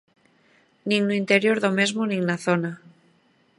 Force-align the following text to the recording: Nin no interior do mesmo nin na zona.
Nin 0.89 1.01
no 1.07 1.13
interior 1.21 1.57
do 1.59 1.69
mesmo 1.79 2.01
nin 2.07 2.21
na 2.29 2.35
zona. 2.45 2.71